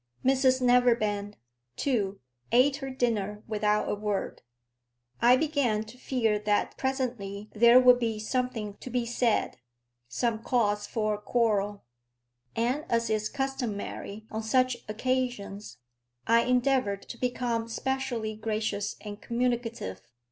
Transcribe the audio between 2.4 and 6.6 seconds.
ate her dinner without a word. I began to fear